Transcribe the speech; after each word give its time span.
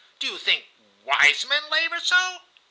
Do 0.17 0.25
you 0.25 0.39
think 0.39 0.65
wise 1.03 1.45
men 1.45 1.69
labor 1.69 1.99
so?" 1.99 2.39